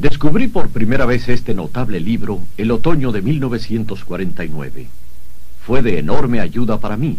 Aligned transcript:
Descubrí 0.00 0.48
por 0.48 0.70
primera 0.70 1.04
vez 1.04 1.28
este 1.28 1.52
notable 1.52 2.00
libro 2.00 2.40
el 2.56 2.70
otoño 2.70 3.12
de 3.12 3.20
1949. 3.20 4.86
Fue 5.66 5.82
de 5.82 5.98
enorme 5.98 6.40
ayuda 6.40 6.78
para 6.78 6.96
mí. 6.96 7.18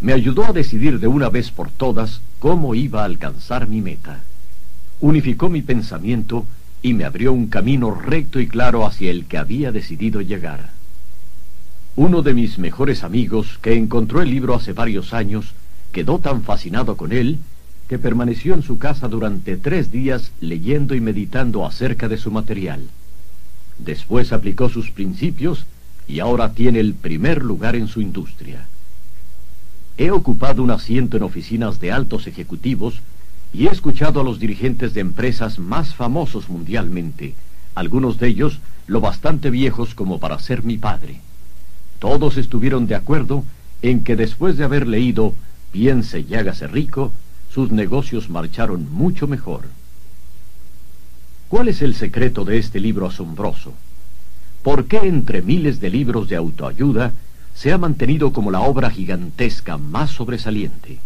Me 0.00 0.12
ayudó 0.12 0.44
a 0.44 0.52
decidir 0.52 0.98
de 0.98 1.06
una 1.06 1.28
vez 1.28 1.52
por 1.52 1.70
todas 1.70 2.20
cómo 2.40 2.74
iba 2.74 3.02
a 3.02 3.04
alcanzar 3.04 3.68
mi 3.68 3.80
meta. 3.80 4.24
Unificó 4.98 5.48
mi 5.48 5.62
pensamiento 5.62 6.46
y 6.82 6.94
me 6.94 7.04
abrió 7.04 7.32
un 7.32 7.46
camino 7.46 7.94
recto 7.94 8.40
y 8.40 8.48
claro 8.48 8.84
hacia 8.84 9.12
el 9.12 9.26
que 9.26 9.38
había 9.38 9.70
decidido 9.70 10.20
llegar. 10.20 10.70
Uno 11.94 12.22
de 12.22 12.34
mis 12.34 12.58
mejores 12.58 13.04
amigos, 13.04 13.60
que 13.62 13.74
encontró 13.74 14.20
el 14.20 14.32
libro 14.32 14.56
hace 14.56 14.72
varios 14.72 15.14
años, 15.14 15.54
quedó 15.92 16.18
tan 16.18 16.42
fascinado 16.42 16.96
con 16.96 17.12
él 17.12 17.38
que 17.88 17.98
permaneció 17.98 18.54
en 18.54 18.62
su 18.62 18.78
casa 18.78 19.08
durante 19.08 19.56
tres 19.56 19.90
días 19.90 20.32
leyendo 20.40 20.94
y 20.94 21.00
meditando 21.00 21.66
acerca 21.66 22.08
de 22.08 22.16
su 22.16 22.30
material. 22.30 22.88
Después 23.78 24.32
aplicó 24.32 24.68
sus 24.68 24.90
principios 24.90 25.66
y 26.06 26.20
ahora 26.20 26.52
tiene 26.52 26.80
el 26.80 26.94
primer 26.94 27.42
lugar 27.42 27.76
en 27.76 27.88
su 27.88 28.00
industria. 28.00 28.66
He 29.96 30.10
ocupado 30.10 30.62
un 30.62 30.70
asiento 30.70 31.16
en 31.16 31.22
oficinas 31.22 31.80
de 31.80 31.92
altos 31.92 32.26
ejecutivos 32.26 33.00
y 33.52 33.66
he 33.66 33.70
escuchado 33.70 34.20
a 34.20 34.24
los 34.24 34.38
dirigentes 34.38 34.94
de 34.94 35.00
empresas 35.00 35.58
más 35.58 35.94
famosos 35.94 36.48
mundialmente, 36.48 37.34
algunos 37.74 38.18
de 38.18 38.28
ellos 38.28 38.60
lo 38.86 39.00
bastante 39.00 39.50
viejos 39.50 39.94
como 39.94 40.18
para 40.18 40.38
ser 40.38 40.64
mi 40.64 40.78
padre. 40.78 41.20
Todos 41.98 42.36
estuvieron 42.36 42.86
de 42.86 42.96
acuerdo 42.96 43.44
en 43.82 44.02
que 44.02 44.16
después 44.16 44.56
de 44.56 44.64
haber 44.64 44.86
leído 44.86 45.34
Piense 45.74 46.20
y 46.20 46.32
hágase 46.36 46.68
rico, 46.68 47.10
sus 47.54 47.70
negocios 47.70 48.28
marcharon 48.30 48.92
mucho 48.92 49.28
mejor. 49.28 49.66
¿Cuál 51.46 51.68
es 51.68 51.82
el 51.82 51.94
secreto 51.94 52.44
de 52.44 52.58
este 52.58 52.80
libro 52.80 53.06
asombroso? 53.06 53.74
¿Por 54.64 54.86
qué 54.86 54.98
entre 54.98 55.40
miles 55.40 55.78
de 55.78 55.88
libros 55.88 56.28
de 56.28 56.34
autoayuda 56.34 57.12
se 57.54 57.72
ha 57.72 57.78
mantenido 57.78 58.32
como 58.32 58.50
la 58.50 58.62
obra 58.62 58.90
gigantesca 58.90 59.78
más 59.78 60.10
sobresaliente? 60.10 60.98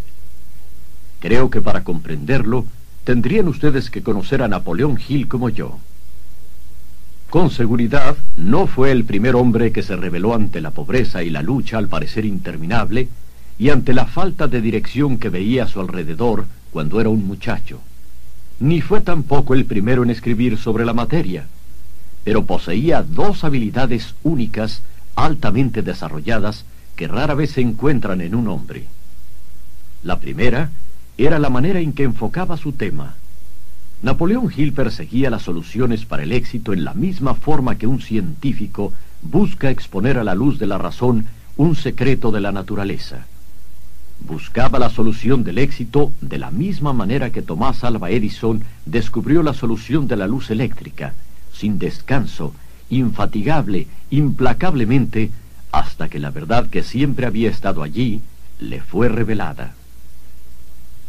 Creo 1.21 1.51
que 1.51 1.61
para 1.61 1.85
comprenderlo 1.85 2.65
tendrían 3.05 3.47
ustedes 3.49 3.91
que 3.91 4.03
conocer 4.03 4.41
a 4.43 4.49
Napoleón 4.49 4.99
Hill 5.07 5.29
como 5.29 5.51
yo. 5.51 5.79
Con 7.29 7.51
seguridad, 7.51 8.17
no 8.39 8.67
fue 8.67 8.91
el 8.91 9.05
primer 9.05 9.37
hombre 9.37 9.71
que 9.71 9.83
se 9.83 9.97
rebeló 9.97 10.35
ante 10.35 10.63
la 10.63 10.71
pobreza 10.71 11.23
y 11.23 11.29
la 11.29 11.43
lucha 11.43 11.77
al 11.77 11.89
parecer 11.89 12.25
interminable, 12.25 13.09
y 13.59 13.71
ante 13.71 13.93
la 13.93 14.07
falta 14.07 14.47
de 14.47 14.61
dirección 14.61 15.19
que 15.19 15.31
veía 15.31 15.65
a 15.65 15.69
su 15.69 15.81
alrededor 15.81 16.47
cuando 16.71 17.01
era 17.01 17.09
un 17.09 17.27
muchacho. 17.27 17.81
Ni 18.61 18.81
fue 18.81 19.01
tampoco 19.01 19.55
el 19.55 19.65
primero 19.65 20.05
en 20.05 20.11
escribir 20.11 20.57
sobre 20.59 20.85
la 20.85 20.95
materia, 20.95 21.47
pero 22.25 22.45
poseía 22.45 23.03
dos 23.03 23.43
habilidades 23.43 24.15
únicas, 24.23 24.83
altamente 25.17 25.83
desarrolladas, 25.83 26.65
que 26.95 27.09
rara 27.09 27.35
vez 27.35 27.53
se 27.53 27.61
encuentran 27.61 28.21
en 28.21 28.35
un 28.35 28.49
hombre. 28.49 28.87
La 30.05 30.21
primera 30.21 30.71
era 31.17 31.39
la 31.41 31.51
manera 31.51 31.81
en 31.81 31.93
que 31.93 32.05
enfocaba 32.05 32.57
su 32.57 32.73
tema. 32.73 33.15
Napoleón 34.03 34.53
Hill 34.57 34.73
perseguía 34.73 35.31
las 35.31 35.43
soluciones 35.43 36.05
para 36.05 36.23
el 36.23 36.31
éxito 36.31 36.73
en 36.73 36.85
la 36.85 36.95
misma 36.95 37.35
forma 37.35 37.77
que 37.77 37.89
un 37.89 38.01
científico 38.01 38.93
busca 39.23 39.71
exponer 39.71 40.19
a 40.19 40.25
la 40.25 40.37
luz 40.37 40.61
de 40.61 40.69
la 40.69 40.79
razón 40.79 41.27
un 41.57 41.75
secreto 41.75 42.31
de 42.31 42.41
la 42.41 42.53
naturaleza 42.53 43.27
buscaba 44.21 44.79
la 44.79 44.91
solución 44.91 45.45
del 45.45 45.59
éxito 45.59 46.13
de 46.21 46.39
la 46.39 46.51
misma 46.51 46.93
manera 46.93 47.31
que 47.31 47.43
Tomás 47.43 47.85
Alva 47.85 48.11
Edison 48.11 48.63
descubrió 48.85 49.43
la 49.43 49.55
solución 49.55 50.09
de 50.09 50.17
la 50.17 50.27
luz 50.27 50.51
eléctrica, 50.51 51.15
sin 51.53 51.79
descanso, 51.79 52.55
infatigable, 52.91 53.87
implacablemente, 54.11 55.31
hasta 55.71 56.09
que 56.09 56.19
la 56.19 56.31
verdad 56.31 56.69
que 56.69 56.83
siempre 56.83 57.27
había 57.27 57.51
estado 57.51 57.83
allí 57.83 58.21
le 58.61 58.81
fue 58.81 59.09
revelada. 59.09 59.75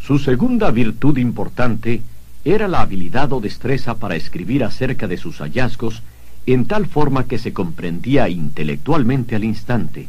Su 0.01 0.19
segunda 0.19 0.71
virtud 0.71 1.17
importante 1.17 2.01
era 2.45 2.67
la 2.67 2.81
habilidad 2.81 3.31
o 3.33 3.41
destreza 3.41 3.95
para 3.95 4.15
escribir 4.15 4.63
acerca 4.63 5.07
de 5.07 5.17
sus 5.17 5.39
hallazgos 5.39 6.03
en 6.45 6.65
tal 6.65 6.87
forma 6.87 7.25
que 7.25 7.37
se 7.37 7.53
comprendía 7.53 8.29
intelectualmente 8.29 9.35
al 9.35 9.43
instante 9.43 10.07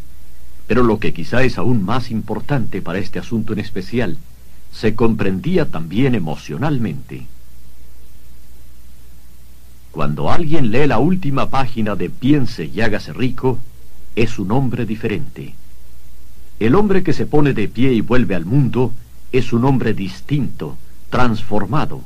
pero 0.71 0.85
lo 0.85 1.01
que 1.01 1.13
quizá 1.13 1.43
es 1.43 1.59
aún 1.59 1.85
más 1.85 2.13
importante 2.13 2.81
para 2.81 3.01
este 3.01 3.19
asunto 3.19 3.53
en 3.53 3.59
especial, 3.59 4.19
se 4.71 4.95
comprendía 4.95 5.69
también 5.69 6.15
emocionalmente. 6.15 7.27
Cuando 9.91 10.31
alguien 10.31 10.71
lee 10.71 10.87
la 10.87 11.01
última 11.01 11.51
página 11.51 11.97
de 11.97 12.09
Piense 12.09 12.67
y 12.67 12.83
hágase 12.83 13.13
rico, 13.13 13.59
es 14.15 14.39
un 14.39 14.53
hombre 14.53 14.87
diferente. 14.87 15.55
El 16.61 16.77
hombre 16.77 17.03
que 17.03 17.15
se 17.15 17.27
pone 17.27 17.53
de 17.53 17.67
pie 17.67 17.93
y 17.93 18.01
vuelve 18.01 18.37
al 18.37 18.45
mundo 18.45 18.93
es 19.33 19.53
un 19.53 19.65
hombre 19.65 19.93
distinto, 19.93 20.77
transformado. 21.09 22.03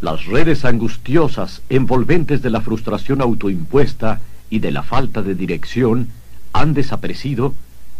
Las 0.00 0.24
redes 0.24 0.64
angustiosas, 0.64 1.60
envolventes 1.68 2.40
de 2.40 2.48
la 2.48 2.62
frustración 2.62 3.20
autoimpuesta 3.20 4.22
y 4.48 4.60
de 4.60 4.70
la 4.70 4.84
falta 4.84 5.20
de 5.20 5.34
dirección, 5.34 6.08
han 6.54 6.72
desaparecido 6.72 7.52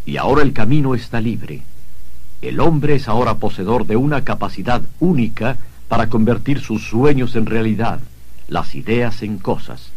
y 0.06 0.16
ahora 0.16 0.42
el 0.42 0.53
camino 0.53 0.94
está 0.94 1.20
libre. 1.20 1.62
El 2.42 2.60
hombre 2.60 2.97
es 2.97 3.09
ahora 3.09 3.37
poseedor 3.37 3.87
de 3.87 3.97
una 3.97 4.22
capacidad 4.22 4.82
única 5.00 5.56
para 5.88 6.09
convertir 6.09 6.60
sus 6.60 6.87
sueños 6.88 7.37
en 7.37 7.47
realidad, 7.47 8.00
las 8.48 8.75
ideas 8.75 9.22
en 9.22 9.38
cosas. 9.38 9.91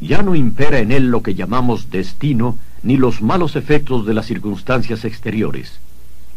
Ya 0.00 0.22
no 0.22 0.34
impera 0.34 0.78
en 0.78 0.92
él 0.92 1.10
lo 1.10 1.22
que 1.22 1.34
llamamos 1.34 1.90
destino 1.90 2.58
ni 2.82 2.96
los 2.96 3.22
malos 3.22 3.56
efectos 3.56 4.06
de 4.06 4.14
las 4.14 4.26
circunstancias 4.26 5.04
exteriores. 5.04 5.78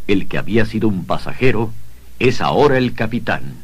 El 0.07 0.27
que 0.27 0.37
había 0.37 0.65
sido 0.65 0.87
un 0.87 1.05
pasajero 1.05 1.71
es 2.19 2.41
ahora 2.41 2.77
el 2.77 2.93
capitán. 2.93 3.55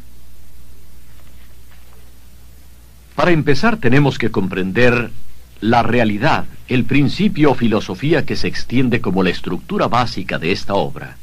Para 3.15 3.31
empezar 3.31 3.77
tenemos 3.77 4.17
que 4.17 4.31
comprender 4.31 5.11
la 5.59 5.83
realidad, 5.83 6.45
el 6.73 6.85
principio 6.85 7.51
o 7.51 7.55
filosofía 7.55 8.25
que 8.25 8.37
se 8.37 8.47
extiende 8.47 9.01
como 9.01 9.23
la 9.23 9.29
estructura 9.29 9.89
básica 9.89 10.39
de 10.39 10.53
esta 10.53 10.73
obra. 10.73 11.17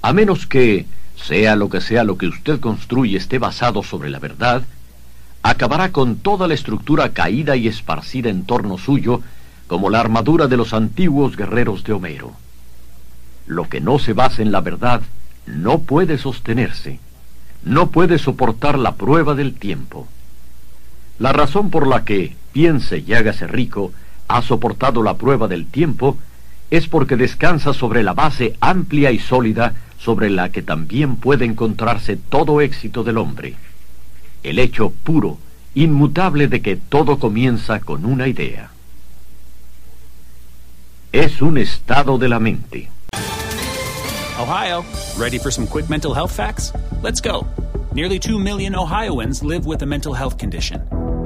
A 0.00 0.14
menos 0.14 0.46
que, 0.46 0.86
sea 1.16 1.54
lo 1.54 1.68
que 1.68 1.82
sea 1.82 2.02
lo 2.02 2.16
que 2.16 2.28
usted 2.28 2.58
construye 2.58 3.18
esté 3.18 3.38
basado 3.38 3.82
sobre 3.82 4.08
la 4.08 4.18
verdad, 4.18 4.62
acabará 5.42 5.92
con 5.92 6.16
toda 6.16 6.48
la 6.48 6.54
estructura 6.54 7.10
caída 7.10 7.56
y 7.56 7.68
esparcida 7.68 8.30
en 8.30 8.44
torno 8.44 8.78
suyo, 8.78 9.20
como 9.66 9.90
la 9.90 10.00
armadura 10.00 10.46
de 10.46 10.56
los 10.56 10.72
antiguos 10.72 11.36
guerreros 11.36 11.84
de 11.84 11.92
Homero. 11.92 12.32
Lo 13.46 13.68
que 13.68 13.82
no 13.82 13.98
se 13.98 14.14
basa 14.14 14.40
en 14.40 14.50
la 14.50 14.62
verdad 14.62 15.02
no 15.44 15.80
puede 15.80 16.16
sostenerse, 16.16 17.00
no 17.64 17.90
puede 17.90 18.18
soportar 18.18 18.78
la 18.78 18.94
prueba 18.94 19.34
del 19.34 19.52
tiempo. 19.52 20.08
La 21.18 21.34
razón 21.34 21.68
por 21.68 21.86
la 21.86 22.06
que 22.06 22.34
piense 22.52 23.04
y 23.06 23.12
hágase 23.12 23.46
rico 23.46 23.92
ha 24.28 24.42
soportado 24.42 25.02
la 25.02 25.14
prueba 25.14 25.48
del 25.48 25.66
tiempo 25.66 26.16
es 26.70 26.86
porque 26.86 27.16
descansa 27.16 27.72
sobre 27.72 28.02
la 28.02 28.12
base 28.12 28.56
amplia 28.60 29.10
y 29.10 29.18
sólida 29.18 29.74
sobre 29.98 30.30
la 30.30 30.50
que 30.50 30.62
también 30.62 31.16
puede 31.16 31.44
encontrarse 31.44 32.16
todo 32.16 32.60
éxito 32.60 33.04
del 33.04 33.18
hombre. 33.18 33.56
El 34.42 34.58
hecho 34.58 34.90
puro, 34.90 35.38
inmutable 35.74 36.46
de 36.46 36.60
que 36.60 36.76
todo 36.76 37.18
comienza 37.18 37.80
con 37.80 38.04
una 38.04 38.28
idea. 38.28 38.70
Es 41.10 41.40
un 41.40 41.58
estado 41.58 42.18
de 42.18 42.28
la 42.28 42.38
mente. 42.38 42.90
Ohio, 44.38 44.84
ready 45.18 45.38
for 45.38 45.50
some 45.50 45.66
quick 45.66 45.88
mental 45.88 46.14
health 46.14 46.30
facts? 46.30 46.72
Let's 47.02 47.20
go. 47.20 47.46
Nearly 47.92 48.20
2 48.20 48.38
million 48.38 48.76
Ohioans 48.76 49.42
live 49.42 49.66
with 49.66 49.82
a 49.82 49.86
mental 49.86 50.14
health 50.14 50.38
condition. 50.38 50.97